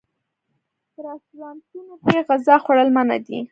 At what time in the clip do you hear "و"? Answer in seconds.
3.27-3.29